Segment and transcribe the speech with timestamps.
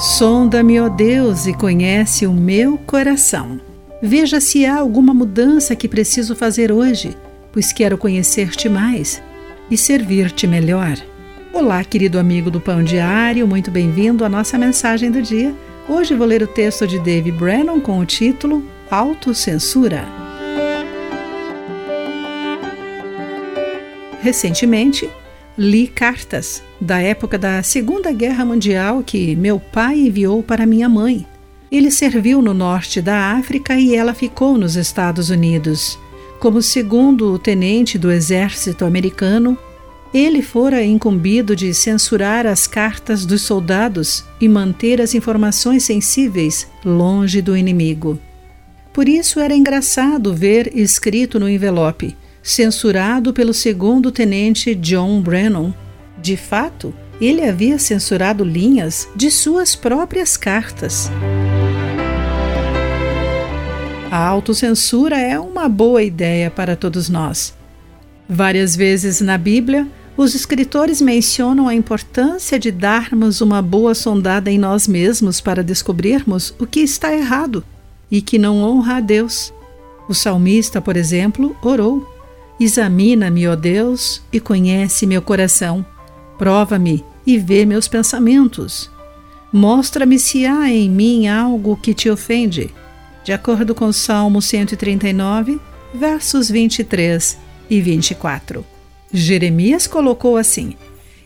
[0.00, 3.60] Sonda-me, ó Deus, e conhece o meu coração.
[4.00, 7.14] Veja se há alguma mudança que preciso fazer hoje,
[7.52, 9.22] pois quero conhecer-te mais
[9.70, 10.96] e servir-te melhor.
[11.52, 15.54] Olá, querido amigo do Pão Diário, muito bem-vindo à nossa mensagem do dia.
[15.86, 20.08] Hoje vou ler o texto de Dave Brennan com o título Autocensura.
[24.22, 25.10] Recentemente,
[25.62, 31.26] li cartas da época da Segunda Guerra Mundial que meu pai enviou para minha mãe.
[31.70, 35.98] Ele serviu no norte da África e ela ficou nos Estados Unidos.
[36.40, 39.58] Como segundo tenente do exército americano,
[40.14, 47.42] ele fora incumbido de censurar as cartas dos soldados e manter as informações sensíveis longe
[47.42, 48.18] do inimigo.
[48.94, 55.74] Por isso era engraçado ver escrito no envelope censurado pelo segundo tenente John Brennan.
[56.20, 61.10] De fato, ele havia censurado linhas de suas próprias cartas.
[64.10, 67.54] A autocensura é uma boa ideia para todos nós.
[68.28, 74.58] Várias vezes na Bíblia, os escritores mencionam a importância de darmos uma boa sondada em
[74.58, 77.64] nós mesmos para descobrirmos o que está errado
[78.10, 79.52] e que não honra a Deus.
[80.08, 82.19] O salmista, por exemplo, orou
[82.60, 85.84] Examina-me, ó Deus, e conhece meu coração.
[86.36, 88.90] Prova-me e vê meus pensamentos.
[89.50, 92.70] Mostra-me se há em mim algo que te ofende.
[93.24, 95.58] De acordo com Salmo 139,
[95.94, 97.38] versos 23
[97.70, 98.64] e 24.
[99.10, 100.74] Jeremias colocou assim: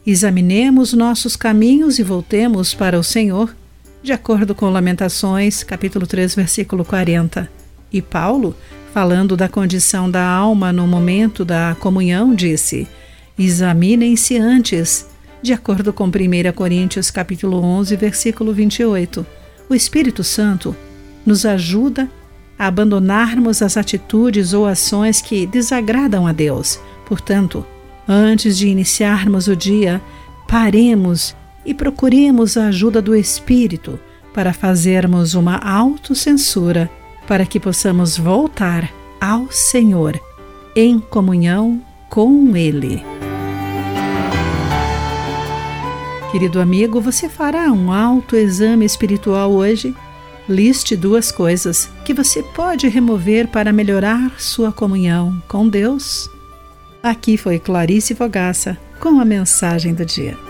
[0.06, 3.54] Examinemos nossos caminhos e voltemos para o Senhor,
[4.02, 7.50] de acordo com Lamentações, capítulo 3, versículo 40.
[7.92, 8.54] E Paulo
[8.94, 12.86] falando da condição da alma no momento da comunhão, disse:
[13.36, 15.08] Examinem-se antes,
[15.42, 16.10] de acordo com 1
[16.54, 19.26] Coríntios capítulo 11, versículo 28.
[19.68, 20.76] O Espírito Santo
[21.26, 22.08] nos ajuda
[22.56, 26.78] a abandonarmos as atitudes ou ações que desagradam a Deus.
[27.04, 27.66] Portanto,
[28.06, 30.00] antes de iniciarmos o dia,
[30.46, 31.34] paremos
[31.66, 33.98] e procuremos a ajuda do Espírito
[34.32, 36.88] para fazermos uma autocensura
[37.26, 38.90] para que possamos voltar
[39.20, 40.20] ao Senhor
[40.76, 43.02] em comunhão com Ele.
[46.30, 49.94] Querido amigo, você fará um autoexame espiritual hoje?
[50.48, 56.28] Liste duas coisas que você pode remover para melhorar sua comunhão com Deus.
[57.02, 60.43] Aqui foi Clarice Fogaça com a mensagem do dia.